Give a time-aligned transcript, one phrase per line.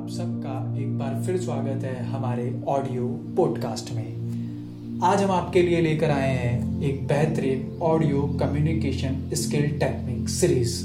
[0.00, 5.80] आप सबका एक बार फिर स्वागत है हमारे ऑडियो पॉडकास्ट में। आज हम आपके लिए
[5.80, 10.84] लेकर आए हैं एक बेहतरीन audio communication skill technique series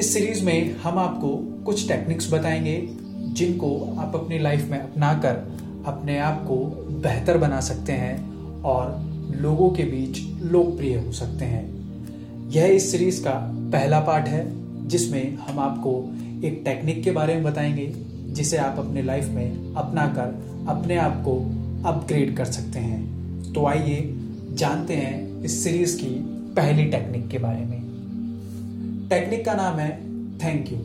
[0.00, 1.28] इस सीरीज़ में हम आपको
[1.64, 2.88] कुछ टेक्निक्स बताएँगे,
[3.18, 6.56] जिनको आप अपनी लाइफ में अपनाकर अपने आप को
[6.90, 9.10] बेहतर बना सकते हैं और
[9.40, 11.66] लोगों के बीच लोकप्रिय हो सकते हैं।
[12.50, 17.44] यह इस सीरीज़ का पहला पार्ट है, जिसमें हम आपको एक टेक्निक के बारे में
[17.44, 17.92] बताएँगे,
[18.28, 21.34] जिसे आप अपने लाइफ में अपना कर अपने आप को
[21.88, 23.18] अपग्रेड कर सकते हैं।
[23.52, 24.16] तो आइए
[24.52, 26.10] जानते हैं इस सीरीज़ की
[26.56, 27.78] पहली टेक्निक के बारे में।
[29.10, 30.00] टेक्निक का नाम है
[30.38, 30.78] थैंक यू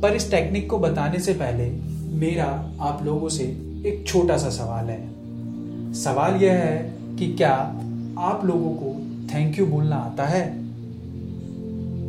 [0.00, 1.70] पर इस टेक्निक को बताने से पहले
[2.16, 3.44] मेरा आप लोगों से
[3.86, 5.14] एक छोटा सा सवाल है।
[5.92, 7.54] सवाल यह है कि क्या
[8.18, 9.00] आप लोगों को
[9.34, 10.58] थैंक यू बोलना आता है?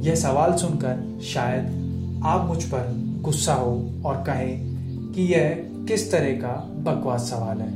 [0.05, 1.84] यह सवाल सुनकर शायद
[2.25, 4.75] आप मुझ पर गुस्सा हो और कहें
[5.11, 7.73] कि यह किस तरह का बकवास सवाल है।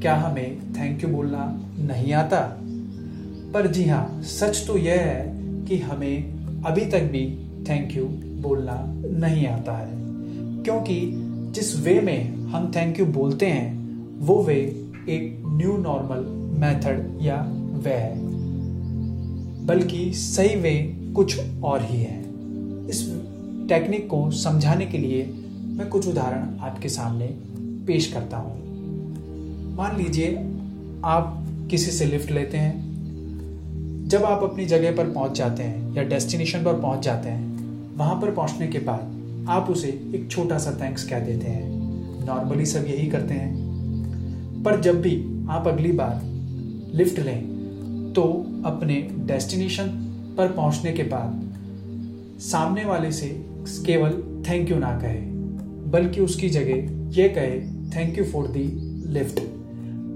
[0.00, 2.58] क्या हमें थैंक यू बोलना नहीं आता?
[3.54, 5.24] पर जी हाँ सच तो यह है
[5.64, 8.04] कि हमें अभी तक भी थैंक यू
[8.42, 8.82] बोलना
[9.18, 9.88] नहीं आता है।
[10.62, 11.12] क्योंकि
[11.54, 13.78] जिस वे में हम थैंक यू बोलते हैं,
[14.18, 14.56] वो वे
[15.08, 16.24] एक न्यू नॉर्मल
[16.60, 18.14] मेथड या वे है।
[19.66, 22.22] बल्कि सही वे कुछ और ही है।
[22.88, 23.22] इस
[23.72, 25.22] टेक्निक को समझाने के लिए
[25.64, 27.26] मैं कुछ उदाहरण आपके सामने
[27.86, 28.56] पेश करता हूँ।
[29.76, 30.36] मान लीजिए
[31.04, 36.02] आप किसी से लिफ्ट लेते हैं। जब आप अपनी जगह पर पहुँच जाते हैं या
[36.02, 37.46] डेस्टिनेशन पर पहुँच जाते हैं,
[37.96, 41.70] वहाँ पर पहुँचने के बाद आप उसे एक छोटा सा थैंक्स कह देते हैं।
[42.26, 46.20] नॉर्मली सब यही करते हैं। पर जब भी आप अगली बार
[46.94, 47.42] लिफ्ट लें
[48.12, 48.22] तो
[48.66, 49.88] अपने डेस्टिनेशन
[50.38, 51.40] पर पहुँचने के बाद
[52.40, 53.51] सामने वाले से
[53.86, 55.20] केवल थैंक यू ना कहे,
[55.90, 57.60] बल्कि उसकी जगह यह कहे
[57.90, 58.64] thank you for the
[59.12, 59.40] lift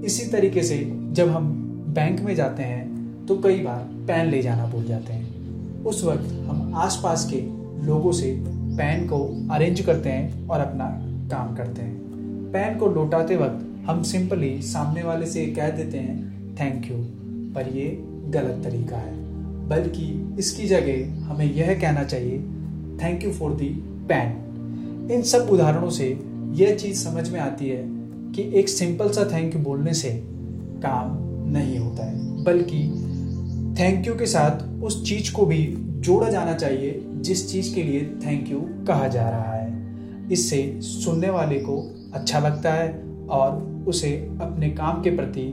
[0.04, 0.78] इसी तरीके से
[1.12, 1.52] जब हम
[1.88, 6.32] बैंक में जाते हैं तो कई बार पैन ले जाना भूल जाते हैं। उस वक्त
[6.48, 7.40] हम आसपास के
[7.86, 8.32] लोगों से
[8.76, 9.18] पैन को
[9.54, 10.84] अरेंज करते हैं और अपना
[11.30, 16.56] काम करते हैं। पैन को लौटाते वक्त हम सिंपली सामने वाले से कह देते हैं
[16.60, 16.96] थैंक यू
[17.54, 17.86] पर ये
[18.30, 19.14] गलत तरीका है।
[19.68, 22.38] बल्कि इसकी जगह हमें यह कहना चाहिए
[23.02, 23.68] thank you for the
[24.08, 26.08] pen इन सब उदाहरणों से
[26.54, 27.82] यह चीज़ समझ में आती है
[28.32, 30.10] कि एक सिंपल सा थैंक यू बोलने से
[30.84, 31.16] काम
[31.52, 32.78] नहीं होता है, बल्कि
[33.80, 35.62] थैंक यू के साथ उस चीज़ को भी
[36.00, 41.30] जोड़ा जाना चाहिए जिस चीज़ के लिए थैंक यू कहा जा रहा है। इससे सुनने
[41.30, 41.76] वाले को
[42.14, 42.88] अच्छा लगता है
[43.30, 45.46] और उसे अपने काम के प्रति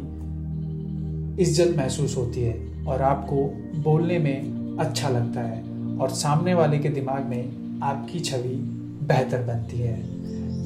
[1.44, 3.44] इज़्ज़त महसूस होती है और आपको
[3.82, 8.56] बोलने में अच्छा लगता है। और सामने वाले के दिमाग में आपकी छवि
[9.08, 10.04] बेहतर बनती है।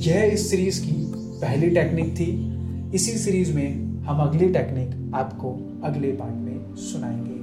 [0.02, 2.54] यह इस सीरीज़ की पहली टेक्निक थी।
[2.96, 7.38] इसी सीरीज़ में हम अगली टेक्निक आपको अगले पार्ट में सुनाएँगे।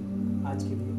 [0.48, 0.93] आज के लिए